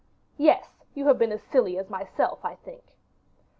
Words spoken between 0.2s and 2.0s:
"Yes; you have been as silly as